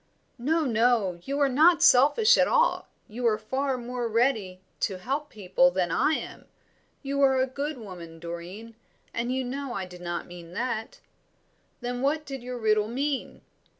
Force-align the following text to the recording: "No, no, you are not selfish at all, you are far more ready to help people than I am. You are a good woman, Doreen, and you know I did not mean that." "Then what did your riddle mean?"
"No, 0.39 0.65
no, 0.65 1.19
you 1.25 1.39
are 1.39 1.47
not 1.47 1.83
selfish 1.83 2.35
at 2.35 2.47
all, 2.47 2.87
you 3.07 3.27
are 3.27 3.37
far 3.37 3.77
more 3.77 4.07
ready 4.07 4.59
to 4.79 4.97
help 4.97 5.29
people 5.29 5.69
than 5.69 5.91
I 5.91 6.13
am. 6.13 6.45
You 7.03 7.21
are 7.21 7.39
a 7.39 7.45
good 7.45 7.77
woman, 7.77 8.17
Doreen, 8.17 8.73
and 9.13 9.31
you 9.31 9.43
know 9.43 9.73
I 9.75 9.85
did 9.85 10.01
not 10.01 10.25
mean 10.25 10.53
that." 10.53 11.01
"Then 11.81 12.01
what 12.01 12.25
did 12.25 12.41
your 12.41 12.57
riddle 12.57 12.87
mean?" 12.87 13.41